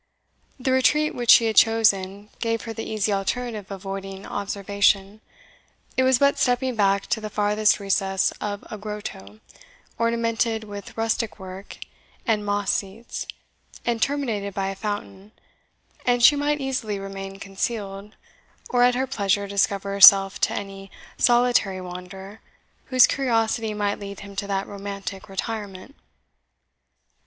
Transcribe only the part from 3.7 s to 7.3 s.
avoiding observation. It was but stepping back to the